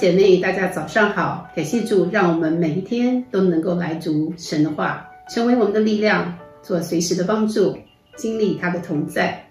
[0.00, 1.46] 姐妹，大家早上好！
[1.54, 7.76] 感谢主，让我们每一天都能够来读神的话，成为我们的力量，做随时的帮助，
[8.16, 9.44] 经历他的同在。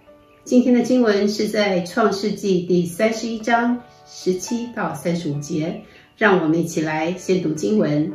[0.44, 5.80] 今天的经文是在创世纪第三十一章十七到三十五节，
[6.18, 8.12] 让我们一起来先读经文。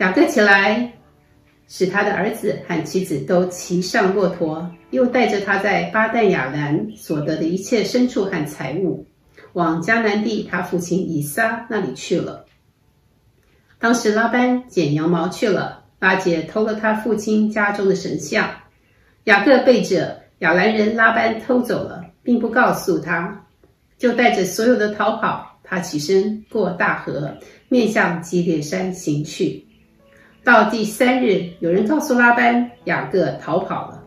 [0.00, 0.92] 雅各起来，
[1.66, 9.06] 使他的儿子和妻子都骑上骆驼，又带着他在巴旦亚兰所得的一切牲畜和财物。
[9.56, 12.44] 往迦南地他父亲以撒那里去了。
[13.78, 18.50] 当时拉班剪羊毛去了，拉结偷了他父亲家中的神像。
[19.24, 23.46] 雅各背着亚兰人拉班偷走了，并不告诉他，
[23.96, 25.58] 就带着所有的逃跑。
[25.64, 27.34] 他起身过大河，
[27.70, 29.64] 面向基列山行去。
[30.44, 34.04] 到第三日，有人告诉拉班，雅各逃跑了。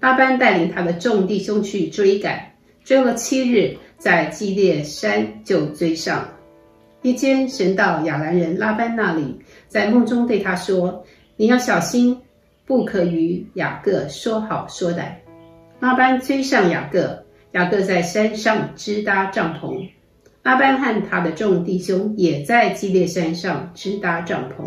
[0.00, 3.78] 拉班带领他的众弟兄去追赶，追了七日。
[4.00, 6.32] 在基列山就追上了。
[7.02, 11.04] 夜间，神到亚兰人拉班那里，在梦中对他说
[11.36, 12.18] ：“你要小心，
[12.64, 15.12] 不可与雅各说好说歹。”
[15.80, 19.86] 拉班追上雅各，雅各在山上支搭帐篷。
[20.42, 24.64] 拉班和他的众弟兄也在基列山上支搭帐篷。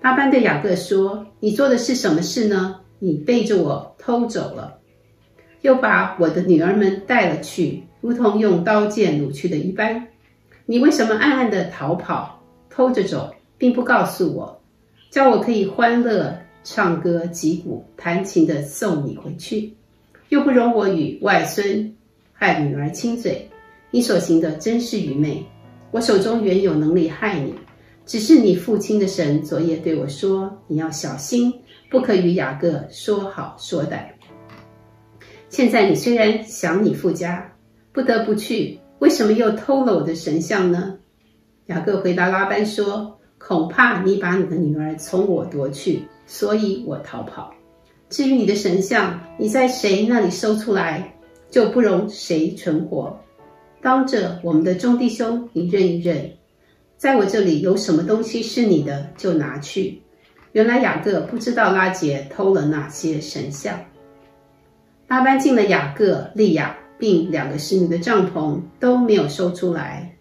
[0.00, 2.80] 拉班对雅各说：“你做的是什么事呢？
[2.98, 4.78] 你背着我偷走了，
[5.60, 10.06] 又把我的女儿们带了去。”如同用刀剑掳去的一般，
[10.66, 14.60] 你为什么暗暗的逃跑、偷着走，并不告诉我，
[15.10, 19.74] 叫我可以欢乐、唱歌、击鼓、弹琴的送你回去，
[20.30, 21.94] 又不容我与外孙
[22.32, 23.48] 害女儿亲嘴？
[23.90, 25.44] 你所行的真是愚昧。
[25.90, 27.52] 我手中原有能力害你，
[28.06, 31.52] 只是你父亲的神昨夜对我说：你要小心，
[31.90, 34.04] 不可与雅各说好说歹。
[35.48, 37.52] 现在你虽然想你父家。
[37.92, 40.96] 不得不去，为什么又偷了我的神像呢？
[41.66, 47.52] 雅各回答拉班说：“恐怕你把你的女儿从我夺去，所以我逃跑。
[48.08, 51.14] 至于你的神像，你在谁那里收出来，
[51.48, 53.18] 就不容谁存活。
[53.80, 56.30] 当着我们的众弟兄，你认一认，
[56.96, 60.02] 在我这里有什么东西是你的，就拿去。”
[60.52, 63.78] 原来雅各不知道拉结偷了那些神像。
[65.06, 66.76] 拉班进了雅各、利亚。
[67.00, 70.16] 并两个侍女的帐篷都没有收出来，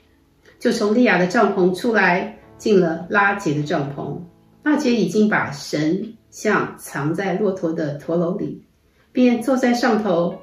[0.58, 4.18] 就从利亚的帐篷出来，进了拉杰的帐篷。
[4.64, 8.64] 拉杰已经把神像藏在骆驼的驼楼里，
[9.12, 10.34] 便坐在上头。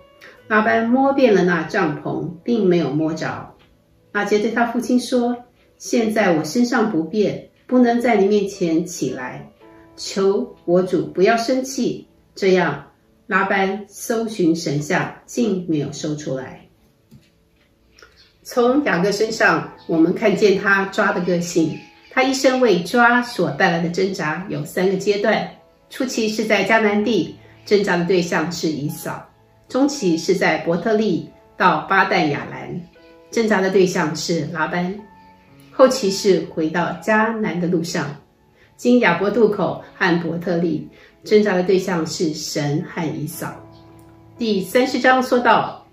[0.49, 3.55] 拉班摸遍了那帐篷，并没有摸着。
[4.13, 5.37] 拉杰对他父亲说
[5.79, 9.51] ：“现在我身上不便，不能在你面前起来，
[9.97, 12.85] 求我主不要生气。”这样。
[13.27, 16.61] 拉班搜寻神像，竟没有搜出来。
[18.45, 21.77] 从雅各身上，我们看见他抓的个性。
[22.11, 25.47] 他一生为抓所带来的挣扎有三个阶段：
[25.91, 29.21] 初期是在迦南地，挣扎的对象是以扫；
[29.69, 32.81] 中期是在伯特利到巴旦亚兰，
[33.31, 34.95] 挣扎的对象是拉班；
[35.73, 38.17] 后期是回到迦南的路上，
[38.77, 40.89] 经雅博渡口和伯特利。
[41.27, 43.53] 挣扎的对象是神和以扫。
[44.39, 45.85] 第三十章说到，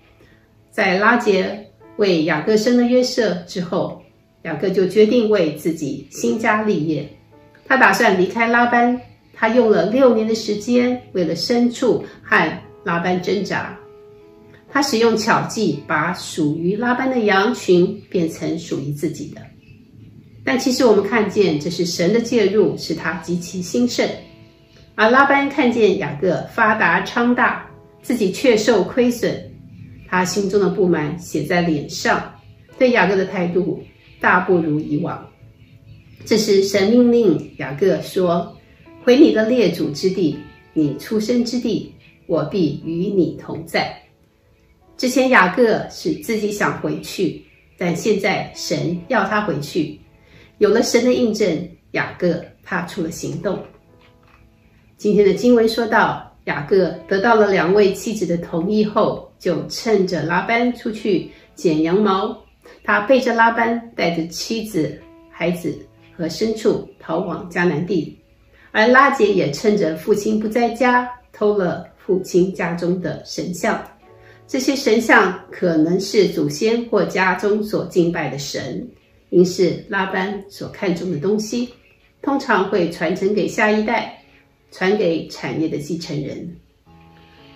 [0.70, 4.00] 在拉结为雅各生了约瑟之后，
[4.42, 7.06] 雅各就决定为自己兴家立业。
[7.66, 8.98] 他打算离开拉班，
[9.32, 13.76] 他用了六年的时间，为了牲畜和拉班挣扎。
[14.70, 19.40] 他使用巧计，把属于拉班的羊群变成属于自己的。
[20.44, 24.08] 但其实我们看见，这是神的介入，使他极其兴盛。
[24.96, 27.68] 而拉班看见雅各发达昌大，
[28.00, 29.34] 自己却受亏损，
[30.08, 32.32] 他心中的不满写在脸上，
[32.78, 33.82] 对雅各的态度
[34.20, 35.26] 大不如以往。
[36.24, 38.56] 这时神命令雅各说
[39.02, 40.38] ：“回你的列祖之地，
[40.72, 41.92] 你出生之地，
[42.26, 43.94] 我必与你同在。”
[44.96, 47.44] 之前雅各是自己想回去，
[47.76, 49.98] 但现在神要他回去，
[50.58, 53.58] 有了神的印证，雅各踏出了行动。
[54.96, 62.36] 今天的经文说到，雅各得到了两位妻子的同意后，就趁着拉班出去剪羊毛，
[62.84, 64.98] 他背着拉班，带着妻子、
[65.30, 65.76] 孩子
[66.16, 68.16] 和牲畜逃往迦南地，
[68.70, 73.82] 而拉结也趁着父亲不在家，偷了父亲家中的神像。
[74.46, 78.88] 这些神像可能是祖先或家中所敬拜的神，
[79.30, 81.68] 因是拉班所看重的东西，
[82.22, 84.18] 通常会传承给下一代。
[84.74, 86.56] 传给产业的继承人。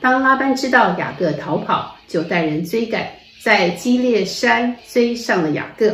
[0.01, 3.11] 当拉班知道雅各逃跑，就带人追赶，
[3.43, 5.93] 在基列山追上了雅各。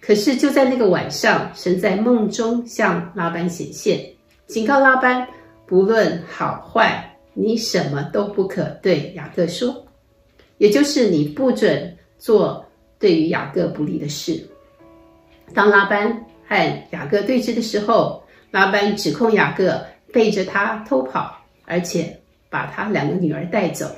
[0.00, 4.04] 可是就在那个晚上，神在梦中向拉班显现，
[4.48, 5.24] 警告拉班，
[5.66, 9.86] 不论好坏，你什么都不可对雅各说，
[10.58, 12.66] 也就是你不准做
[12.98, 14.44] 对于雅各不利的事。
[15.54, 18.20] 当拉班和雅各对峙的时候，
[18.50, 19.80] 拉班指控雅各
[20.12, 22.16] 背着他偷跑，而且
[22.50, 23.90] 把他两个女儿带走。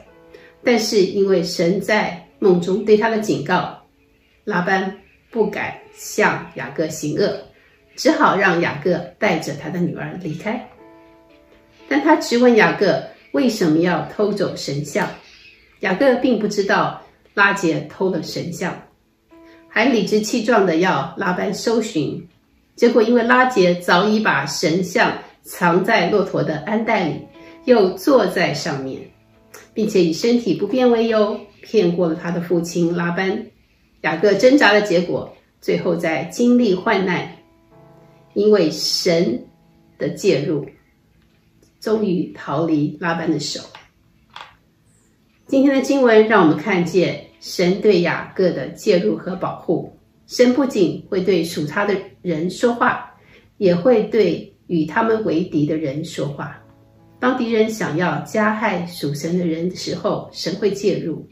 [0.62, 3.76] 但是因为神在梦中对他的警告，
[4.44, 4.96] 拉班
[5.30, 7.36] 不敢向雅各行恶，
[7.96, 10.66] 只好让雅各带着他的女儿离开。
[11.88, 13.02] 但他质问雅各
[13.32, 15.08] 为什么要偷走神像，
[15.80, 17.02] 雅各并不知道
[17.34, 18.74] 拉杰偷了神像，
[19.68, 22.26] 还理直气壮地要拉班搜寻。
[22.74, 25.12] 结果，因为拉杰早已把神像
[25.44, 27.20] 藏在骆驼的鞍袋里，
[27.66, 29.00] 又坐在上面，
[29.72, 33.46] 并且以身体不便为由骗过了他的父亲拉班。
[34.00, 37.28] 雅各挣扎的结果，最后在经历患难，
[38.32, 39.46] 因为神
[39.98, 40.66] 的介入，
[41.78, 43.60] 终于逃离拉班的手。
[45.46, 49.94] 今天的经文让我们看见神对雅各的介入和保护。
[50.26, 53.14] 神不仅会对属他的人说话，
[53.58, 56.60] 也会对与他们为敌的人说话。
[57.20, 61.26] 当敌人想要加害属神的人的时候，神会介入。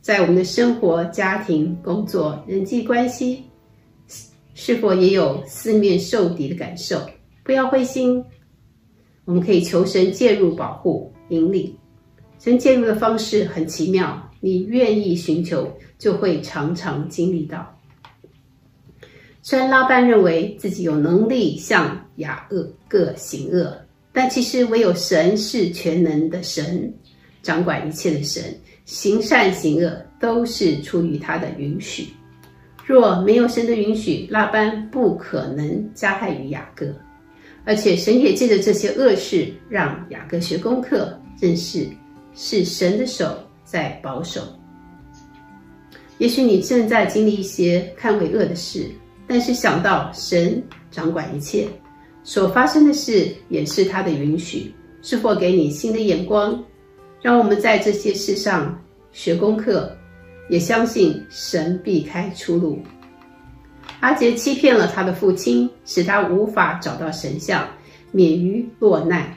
[0.00, 3.42] 在我们的生活、家庭、工作、人际关系，
[4.54, 7.00] 是否也有四面受敌的感受？
[7.42, 8.24] 不要灰心，
[9.24, 11.76] 我们可以求神介入、保护、引领。
[12.38, 17.76] 神介入的方式很奇妙，你愿意寻求，就会常常经历到。
[19.42, 22.48] 虽然拉班认为自己有能力向雅
[22.88, 23.76] 各行恶，
[24.12, 26.92] 但其实唯有神是全能的神，
[27.42, 28.42] 掌管一切的神，
[28.84, 32.08] 行善行恶都是出于他的允许。
[32.84, 36.86] 若没有神的允许，拉班不可能加害于雅各。
[37.64, 41.86] 而且神也借着这些恶事，让雅各学功课，认识
[42.34, 44.42] 是神的手在保守。
[46.18, 48.90] 也许你正在经历一些看为恶的事。
[49.28, 51.66] 但是想到神掌管一切，
[52.26, 56.60] 所发生的事也是他的允许，是否给你新的眼光，
[57.22, 58.76] 让我们在这些事上
[59.12, 59.96] 学功课，
[60.50, 62.82] 也相信神避开出路。
[64.00, 67.64] 阿杰欺骗了他的父亲，使他无法找到神像，
[68.10, 69.32] 免于落难。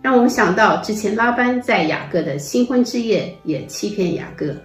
[0.00, 4.56] 让我们想到之前拉班在雅各的新婚之夜也欺骗雅各，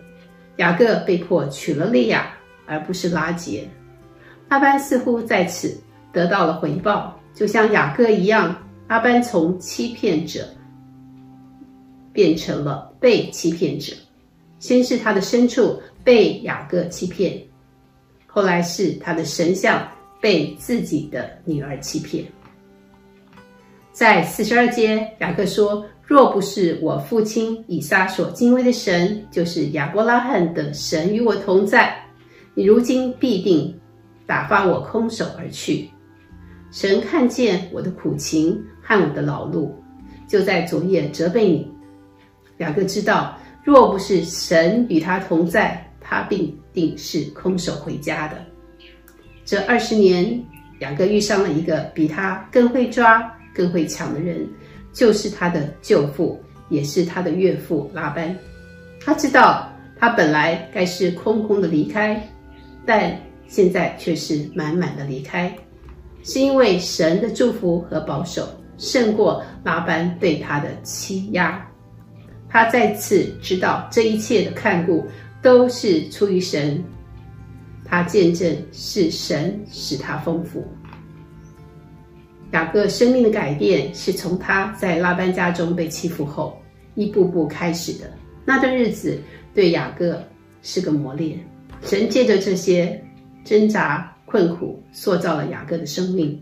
[0.56, 2.32] 雅各被迫娶了利亚，
[2.66, 3.68] 而不是拉杰。
[4.48, 5.78] 拉班似乎在此
[6.12, 8.56] 得到了回报，就像雅各一样，
[8.88, 10.46] 阿班从欺骗者
[12.12, 13.94] 变成了被欺骗者。
[14.60, 17.42] 先是他的牲畜被雅各欺骗，
[18.28, 19.88] 后来是他的神像
[20.20, 22.26] 被自己的女儿欺骗。
[23.92, 31.96] 在四十二节，雅各说：“若不是我父亲以撒所敬畏的神，就是亚伯拉罕的神与我同在，
[32.54, 33.74] 你如今必定。”
[34.28, 35.90] 打发我空手而去。
[36.72, 39.70] 神看见我的苦情和我的劳碌，
[40.28, 41.72] 就在昨夜责备你。
[42.60, 48.38] 雅各知道，若不是神与他同在，他必定是空手回家的。
[49.44, 50.42] 这二十年，
[50.80, 54.48] 雅各遇上了一个比他更会抓、更会抢的人，
[54.94, 58.34] 就是他的舅父，也是他的岳父拉班。
[59.04, 62.26] 他知道，他本来该是空空的离开，
[62.86, 65.54] 但现在却是满满的离开，
[66.24, 68.48] 是因为神的祝福和保守
[68.78, 71.66] 胜过拉班对他的欺压。
[72.50, 75.06] 他再次知道这一切的看顾
[75.42, 76.84] 都是出于神，
[77.86, 80.66] 他见证是神使他丰富。
[82.52, 86.62] 雅各生命的改变是从他在拉班家中被欺负后
[86.96, 88.12] 一步步开始的。
[88.44, 89.18] 那段日子
[89.54, 90.22] 对雅各
[90.62, 91.40] 是个磨练，
[91.84, 93.02] 神借着这些。
[93.44, 96.42] 挣扎、困苦，塑造了雅各的生命。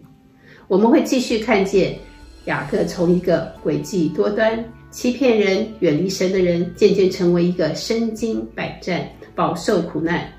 [0.67, 1.97] 我们会继续看见
[2.45, 10.31] 雅各从一个诡计多端、欺骗人、远离神的人，渐渐成为一个身经百战、饱受苦难、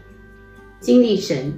[0.79, 1.53] 经历神，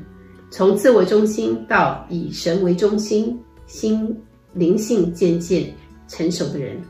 [0.50, 4.18] 从自我中心到以神为中心、心
[4.54, 5.70] 灵性渐渐
[6.08, 6.80] 成熟的人。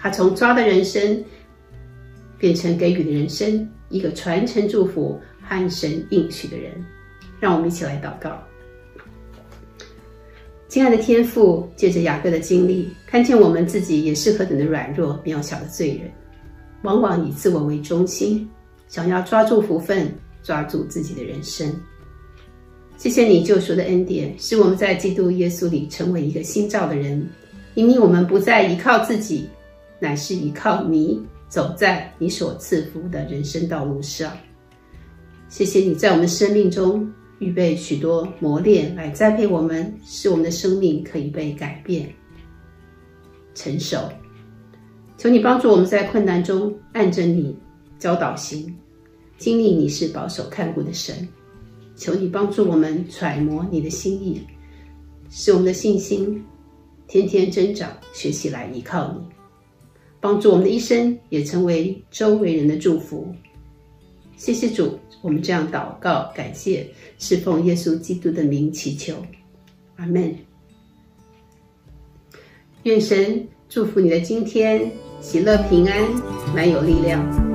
[0.00, 1.22] 他从抓的人生
[2.38, 6.72] 变成给予的人生，一个传承祝福和神应许的人。
[7.40, 8.42] 让我们一起来祷告，
[10.68, 16.10] 亲爱的天父，借着雅各的经历，看见我们自己也是何等的软弱、渺小的罪人，
[16.82, 18.48] 往往以自我为中心，
[18.88, 21.72] 想要抓住福分，抓住自己的人生。
[22.96, 27.24] 谢谢你救赎的恩典，使我们在基督耶稣里成为一个新造的人，
[27.74, 29.48] 因为我们不再依靠自己，
[30.00, 34.36] 乃是依靠你，走在你所赐福的人生道路上。
[35.48, 42.08] 谢谢你在我们生命中预备许多磨练来栽培我们，使我们的生命可以被改变、
[43.54, 43.98] 成熟。
[45.16, 47.56] 求你帮助我们在困难中按着你
[47.98, 48.74] 教导行，
[49.36, 51.28] 经历你是保守看顾的神。
[51.96, 54.40] 求你帮助我们揣摩你的心意，
[55.30, 56.44] 使我们的信心
[57.08, 59.20] 天天增长，学习来依靠你，
[60.20, 63.26] 帮助我们的一生也成为周围人的祝福。
[64.38, 66.86] 谢谢主，我们这样祷告，感谢，
[67.18, 69.14] 侍奉耶稣基督的名祈求，
[69.96, 70.34] 阿门。
[72.84, 74.90] 愿神祝福你的今天，
[75.20, 76.08] 喜乐平安，
[76.54, 77.47] 满有力量。